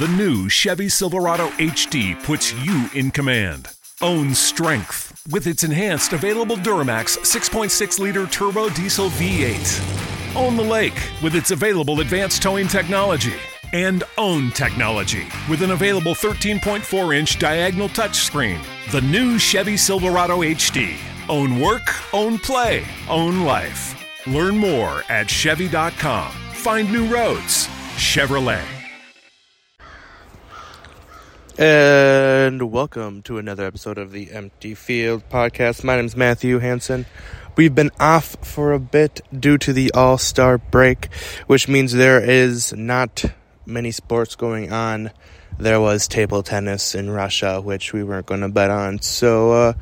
The 0.00 0.08
new 0.08 0.48
Chevy 0.48 0.88
Silverado 0.88 1.48
HD 1.58 2.16
puts 2.24 2.54
you 2.64 2.88
in 2.94 3.10
command. 3.10 3.68
Own 4.00 4.34
strength 4.34 5.22
with 5.30 5.46
its 5.46 5.62
enhanced 5.62 6.14
available 6.14 6.56
Duramax 6.56 7.18
6.6 7.18 7.98
liter 7.98 8.26
turbo 8.26 8.70
diesel 8.70 9.10
V8. 9.10 10.34
Own 10.36 10.56
the 10.56 10.62
lake 10.62 10.98
with 11.22 11.34
its 11.34 11.50
available 11.50 12.00
advanced 12.00 12.42
towing 12.42 12.66
technology. 12.66 13.34
And 13.74 14.02
own 14.16 14.52
technology 14.52 15.26
with 15.50 15.60
an 15.60 15.72
available 15.72 16.14
13.4 16.14 17.14
inch 17.14 17.38
diagonal 17.38 17.90
touchscreen. 17.90 18.64
The 18.92 19.02
new 19.02 19.38
Chevy 19.38 19.76
Silverado 19.76 20.38
HD. 20.38 20.96
Own 21.28 21.60
work, 21.60 22.14
own 22.14 22.38
play, 22.38 22.86
own 23.10 23.44
life. 23.44 24.02
Learn 24.26 24.56
more 24.56 25.04
at 25.10 25.28
Chevy.com. 25.28 26.32
Find 26.54 26.90
new 26.90 27.06
roads. 27.06 27.66
Chevrolet. 27.96 28.79
And 31.60 32.72
welcome 32.72 33.20
to 33.24 33.36
another 33.36 33.66
episode 33.66 33.98
of 33.98 34.12
the 34.12 34.32
Empty 34.32 34.74
Field 34.74 35.28
Podcast. 35.28 35.84
My 35.84 35.96
name 35.96 36.06
is 36.06 36.16
Matthew 36.16 36.58
Hanson. 36.58 37.04
We've 37.54 37.74
been 37.74 37.90
off 38.00 38.34
for 38.40 38.72
a 38.72 38.78
bit 38.78 39.20
due 39.38 39.58
to 39.58 39.74
the 39.74 39.92
All 39.92 40.16
Star 40.16 40.56
break, 40.56 41.12
which 41.48 41.68
means 41.68 41.92
there 41.92 42.18
is 42.18 42.72
not 42.72 43.26
many 43.66 43.90
sports 43.90 44.36
going 44.36 44.72
on. 44.72 45.10
There 45.58 45.78
was 45.78 46.08
table 46.08 46.42
tennis 46.42 46.94
in 46.94 47.10
Russia, 47.10 47.60
which 47.60 47.92
we 47.92 48.04
weren't 48.04 48.24
going 48.24 48.40
to 48.40 48.48
bet 48.48 48.70
on. 48.70 49.02
So 49.02 49.52
uh, 49.52 49.72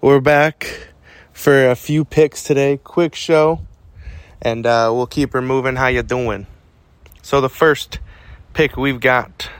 we're 0.00 0.22
back 0.22 0.88
for 1.34 1.68
a 1.68 1.76
few 1.76 2.06
picks 2.06 2.44
today. 2.44 2.78
Quick 2.82 3.14
show, 3.14 3.60
and 4.40 4.64
uh, 4.64 4.90
we'll 4.90 5.06
keep 5.06 5.34
her 5.34 5.42
moving. 5.42 5.76
How 5.76 5.88
you 5.88 6.02
doing? 6.02 6.46
So 7.20 7.42
the 7.42 7.50
first 7.50 7.98
pick 8.54 8.78
we've 8.78 9.00
got 9.00 9.50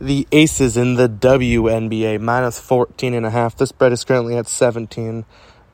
the 0.00 0.26
Aces 0.32 0.76
in 0.76 0.94
the 0.94 1.08
WNBA 1.08 2.20
minus 2.20 2.58
14 2.58 3.14
and 3.14 3.26
a 3.26 3.30
half. 3.30 3.56
The 3.56 3.66
spread 3.66 3.92
is 3.92 4.04
currently 4.04 4.36
at 4.36 4.46
17. 4.46 5.24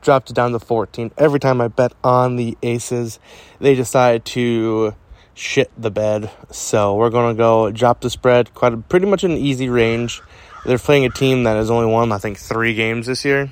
Dropped 0.01 0.29
it 0.29 0.33
down 0.33 0.51
to 0.51 0.59
14. 0.59 1.11
Every 1.17 1.39
time 1.39 1.61
I 1.61 1.67
bet 1.67 1.93
on 2.03 2.35
the 2.35 2.57
Aces, 2.63 3.19
they 3.59 3.75
decide 3.75 4.25
to 4.25 4.95
shit 5.33 5.71
the 5.77 5.91
bed. 5.91 6.31
So 6.51 6.95
we're 6.95 7.09
going 7.09 7.35
to 7.35 7.37
go 7.37 7.71
drop 7.71 8.01
the 8.01 8.09
spread 8.09 8.53
quite 8.53 8.73
a, 8.73 8.77
pretty 8.77 9.05
much 9.05 9.23
an 9.23 9.31
easy 9.31 9.69
range. 9.69 10.21
They're 10.65 10.77
playing 10.77 11.05
a 11.05 11.09
team 11.09 11.43
that 11.43 11.55
has 11.55 11.71
only 11.71 11.91
won 11.91 12.11
I 12.11 12.17
think 12.17 12.37
3 12.37 12.73
games 12.73 13.07
this 13.07 13.25
year. 13.25 13.51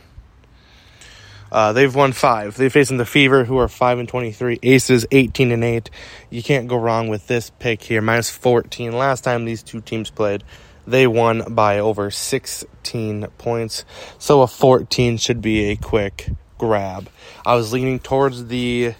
Uh, 1.52 1.73
they've 1.73 1.94
won 1.94 2.11
five. 2.11 2.55
They're 2.55 2.69
facing 2.69 2.97
the 2.97 3.05
Fever, 3.05 3.44
who 3.44 3.58
are 3.58 3.67
five 3.67 4.00
and 4.00 4.08
twenty-three. 4.08 4.59
Aces, 4.61 5.05
eighteen 5.11 5.52
and 5.52 5.64
eight. 5.64 5.89
You 6.30 6.44
can't 6.44 6.67
go 6.67 6.78
wrong 6.78 7.08
with 7.08 7.28
this 7.28 7.50
pick 7.59 7.81
here. 7.81 8.02
Minus 8.02 8.30
fourteen. 8.30 8.92
Last 8.92 9.23
time 9.23 9.45
these 9.45 9.64
two 9.64 9.81
teams 9.81 10.09
played, 10.09 10.44
they 10.86 11.08
won 11.08 11.55
by 11.55 11.80
over 11.80 12.11
sixteen 12.11 13.27
points. 13.38 13.86
So 14.17 14.42
a 14.42 14.48
fourteen 14.48 15.17
should 15.17 15.42
be 15.42 15.71
a 15.71 15.76
quick 15.76 16.30
grab. 16.58 17.09
I 17.45 17.55
was 17.55 17.73
leaning 17.73 17.99
towards 17.99 18.45
the 18.48 18.93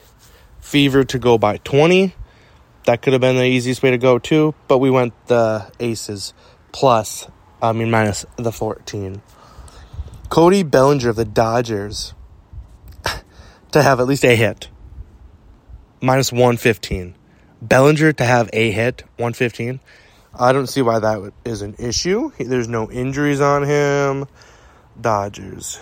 Fever 0.60 1.04
to 1.04 1.20
go 1.20 1.38
by 1.38 1.58
twenty. 1.58 2.16
That 2.86 3.02
could 3.02 3.14
have 3.14 3.22
been 3.22 3.36
the 3.36 3.44
easiest 3.44 3.84
way 3.84 3.92
to 3.92 3.98
go 3.98 4.18
too, 4.18 4.56
but 4.68 4.80
we 4.80 4.90
went 4.90 5.14
the 5.28 5.72
Aces 5.80 6.34
plus. 6.72 7.28
I 7.62 7.74
mean 7.74 7.92
minus 7.92 8.26
the 8.38 8.52
fourteen. 8.52 9.22
Cody 10.30 10.64
Bellinger 10.64 11.10
of 11.10 11.16
the 11.16 11.26
Dodgers 11.26 12.14
to 13.72 13.82
have 13.82 14.00
at 14.00 14.08
least 14.08 14.24
a 14.26 14.36
hit. 14.36 14.70
Minus 16.02 16.32
115. 16.32 17.16
Bellinger 17.62 18.14
to 18.14 18.24
have 18.24 18.50
a 18.54 18.72
hit, 18.72 19.04
115. 19.18 19.80
I 20.38 20.54
don't 20.54 20.68
see 20.68 20.82
why 20.82 21.00
that 21.00 21.34
is 21.44 21.62
an 21.62 21.76
issue. 21.78 22.32
There's 22.40 22.68
no 22.68 22.90
injuries 22.90 23.42
on 23.42 23.64
him. 23.64 24.26
Dodgers. 25.00 25.80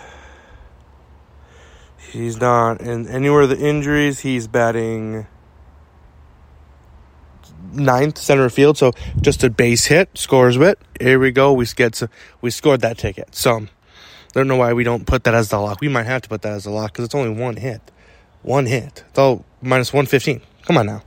He's 2.10 2.40
not 2.40 2.80
in 2.80 3.06
anywhere 3.06 3.46
the 3.46 3.58
injuries. 3.58 4.20
He's 4.20 4.48
batting 4.48 5.26
ninth 7.72 8.18
center 8.18 8.48
field. 8.48 8.78
So 8.78 8.92
just 9.20 9.44
a 9.44 9.50
base 9.50 9.86
hit, 9.86 10.16
scores 10.16 10.56
with. 10.56 10.78
Here 11.00 11.18
we 11.18 11.30
go. 11.30 11.52
We 11.52 11.66
get 11.66 11.94
some, 11.94 12.08
we 12.40 12.50
scored 12.50 12.80
that 12.80 12.98
ticket. 12.98 13.34
So 13.34 13.66
I 14.28 14.40
don't 14.40 14.48
know 14.48 14.56
why 14.56 14.72
we 14.72 14.84
don't 14.84 15.06
put 15.06 15.24
that 15.24 15.34
as 15.34 15.48
the 15.48 15.58
lock. 15.58 15.80
We 15.80 15.88
might 15.88 16.06
have 16.06 16.22
to 16.22 16.28
put 16.28 16.42
that 16.42 16.52
as 16.52 16.66
a 16.66 16.70
lock 16.70 16.92
because 16.92 17.06
it's 17.06 17.14
only 17.14 17.30
one 17.30 17.56
hit. 17.56 17.80
One 18.42 18.66
hit. 18.66 19.04
It's 19.08 19.18
all 19.18 19.44
minus 19.62 19.92
115. 19.92 20.40
Come 20.64 20.76
on 20.76 20.86
now. 20.86 21.02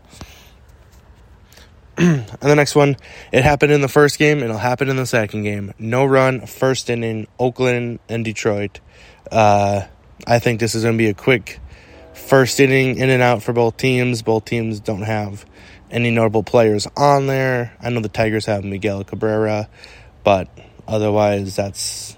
and 1.98 2.26
the 2.40 2.56
next 2.56 2.74
one, 2.74 2.98
it 3.32 3.44
happened 3.44 3.72
in 3.72 3.82
the 3.82 3.88
first 3.88 4.18
game. 4.18 4.42
It'll 4.42 4.58
happen 4.58 4.90
in 4.90 4.96
the 4.96 5.06
second 5.06 5.44
game. 5.44 5.74
No 5.78 6.06
run, 6.06 6.48
first 6.48 6.90
inning, 6.90 7.28
Oakland 7.38 8.00
and 8.10 8.26
Detroit. 8.26 8.80
Uh, 9.32 9.84
I 10.26 10.40
think 10.40 10.60
this 10.60 10.74
is 10.74 10.84
going 10.84 10.96
to 10.96 10.98
be 10.98 11.10
a 11.10 11.14
quick 11.14 11.60
first 12.14 12.60
inning 12.60 12.98
in 12.98 13.10
and 13.10 13.22
out 13.22 13.44
for 13.44 13.54
both 13.54 13.78
teams. 13.78 14.22
Both 14.24 14.46
teams 14.46 14.80
don't 14.80 15.04
have 15.04 15.46
any 15.92 16.12
notable 16.12 16.44
players 16.44 16.88
on 16.98 17.28
there. 17.28 17.78
I 17.82 17.90
know 17.90 18.00
the 18.00 18.10
Tigers 18.10 18.46
have 18.46 18.64
Miguel 18.64 19.04
Cabrera, 19.04 19.70
but 20.24 20.48
otherwise, 20.88 21.56
that's 21.56 22.16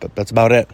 but 0.00 0.14
that's 0.14 0.30
about 0.30 0.52
it. 0.52 0.68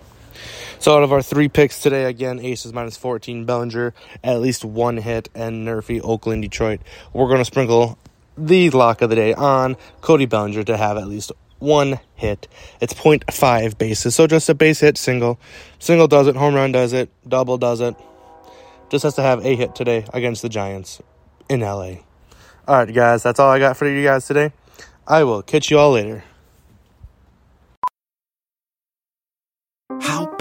So 0.79 0.97
out 0.97 1.03
of 1.03 1.13
our 1.13 1.23
three 1.23 1.49
picks 1.49 1.81
today, 1.81 2.05
again, 2.05 2.39
Aces 2.39 2.73
minus 2.73 2.97
14, 2.97 3.45
Bellinger 3.45 3.95
at 4.23 4.41
least 4.41 4.65
one 4.65 4.99
hit, 4.99 5.29
and 5.35 5.67
NRFI, 5.67 6.01
Oakland, 6.05 6.43
Detroit. 6.43 6.81
We're 7.13 7.29
going 7.29 7.39
to 7.39 7.45
sprinkle 7.45 7.99
the 8.37 8.71
lock 8.71 9.03
of 9.03 9.11
the 9.11 9.17
day 9.17 9.35
on 9.35 9.77
Cody 10.03 10.27
Bellinger 10.27 10.65
to 10.65 10.77
have 10.77 10.99
at 10.99 11.09
least 11.09 11.33
one 11.59 11.99
hit. 12.15 12.49
It's 12.81 12.93
0.5 12.95 13.79
bases, 13.79 14.15
so 14.15 14.27
just 14.27 14.49
a 14.49 14.55
base 14.55 14.81
hit 14.81 14.99
single. 14.99 15.41
Single 15.79 16.09
does 16.09 16.27
it, 16.27 16.37
home 16.37 16.55
run 16.55 16.73
does 16.73 16.93
it, 16.93 17.09
double 17.27 17.59
does 17.59 17.81
it. 17.81 17.97
Just 18.91 19.03
has 19.05 19.15
to 19.15 19.23
have 19.23 19.45
a 19.45 19.57
hit 19.57 19.75
today 19.75 20.05
against 20.13 20.43
the 20.43 20.49
Giants 20.49 21.01
in 21.49 21.61
LA. 21.61 21.97
All 22.69 22.77
right, 22.77 22.93
guys, 22.93 23.23
that's 23.23 23.41
all 23.41 23.51
I 23.51 23.59
got 23.59 23.77
for 23.77 23.89
you 23.89 24.05
guys 24.05 24.27
today. 24.27 24.53
I 25.07 25.25
will 25.25 25.43
catch 25.43 25.71
you 25.71 25.79
all 25.79 25.93
later. 25.93 26.25
How 30.01 30.27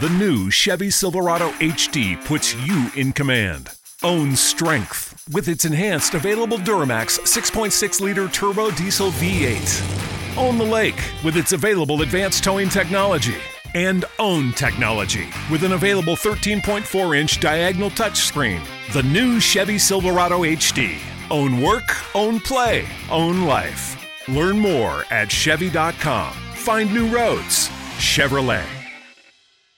The 0.00 0.10
new 0.10 0.48
Chevy 0.48 0.90
Silverado 0.90 1.50
HD 1.54 2.24
puts 2.24 2.54
you 2.54 2.88
in 2.94 3.12
command. 3.12 3.70
Own 4.04 4.36
strength 4.36 5.24
with 5.32 5.48
its 5.48 5.64
enhanced 5.64 6.14
available 6.14 6.56
Duramax 6.56 7.18
6.6 7.18 8.00
liter 8.00 8.28
turbo 8.28 8.70
diesel 8.70 9.10
V8. 9.10 10.38
Own 10.38 10.56
the 10.56 10.64
lake 10.64 11.02
with 11.24 11.36
its 11.36 11.50
available 11.50 12.02
advanced 12.02 12.44
towing 12.44 12.68
technology. 12.68 13.34
And 13.74 14.04
own 14.20 14.52
technology 14.52 15.26
with 15.50 15.64
an 15.64 15.72
available 15.72 16.14
13.4 16.14 17.18
inch 17.18 17.40
diagonal 17.40 17.90
touchscreen. 17.90 18.64
The 18.92 19.02
new 19.02 19.40
Chevy 19.40 19.78
Silverado 19.78 20.42
HD. 20.42 20.96
Own 21.28 21.60
work, 21.60 22.14
own 22.14 22.38
play, 22.38 22.86
own 23.10 23.46
life. 23.46 23.96
Learn 24.28 24.60
more 24.60 25.04
at 25.10 25.28
Chevy.com. 25.28 26.32
Find 26.54 26.94
new 26.94 27.08
roads. 27.08 27.68
Chevrolet. 27.98 28.77